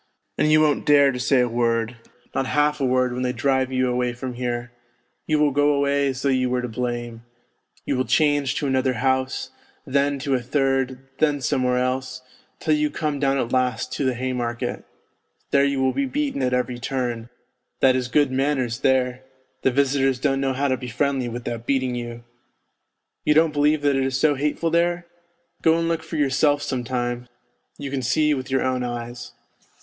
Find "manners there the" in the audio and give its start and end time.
18.31-19.69